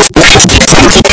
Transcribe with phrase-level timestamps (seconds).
[0.00, 0.40] Let's
[0.70, 1.09] Thank you.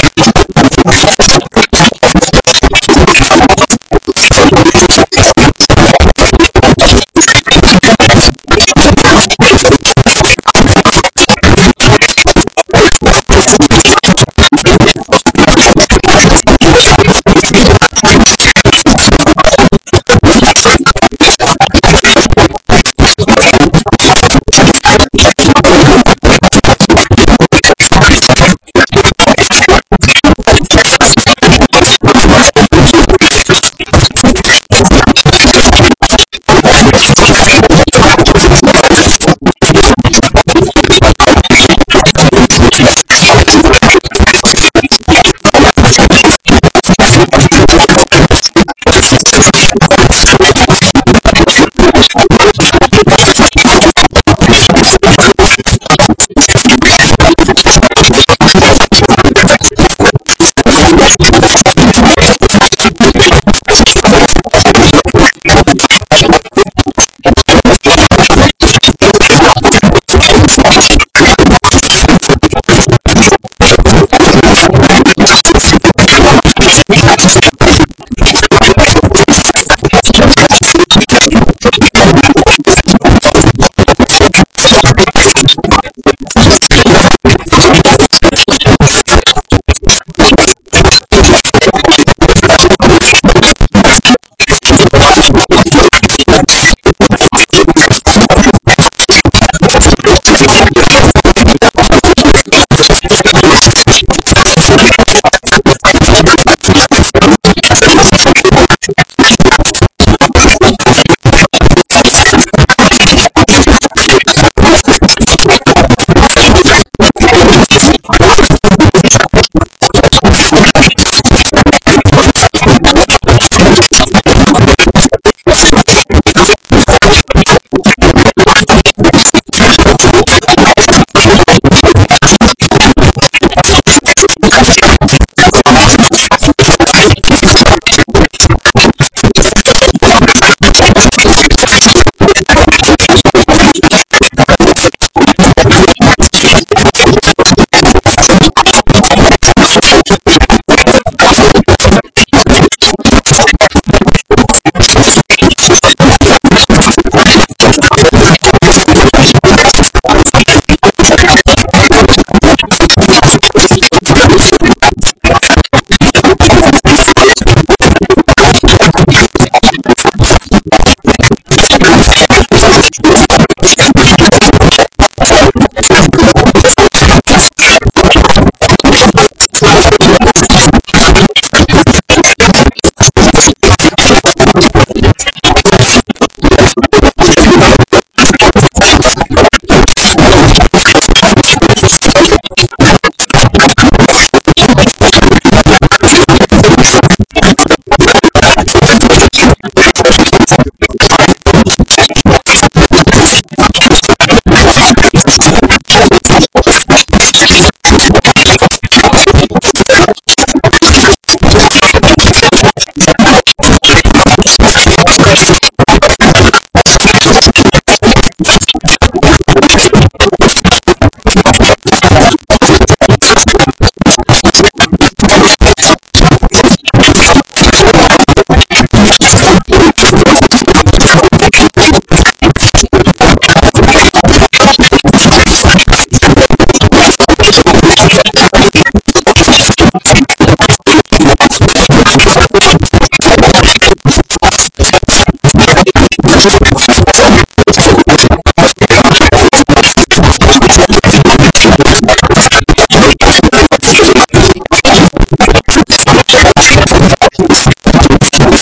[191.36, 191.57] Yeah.